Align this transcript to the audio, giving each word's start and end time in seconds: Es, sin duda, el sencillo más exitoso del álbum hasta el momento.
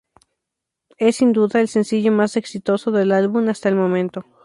Es, 0.97 1.17
sin 1.17 1.31
duda, 1.31 1.59
el 1.61 1.67
sencillo 1.67 2.11
más 2.11 2.35
exitoso 2.35 2.89
del 2.89 3.11
álbum 3.11 3.49
hasta 3.49 3.69
el 3.69 3.75
momento. 3.75 4.25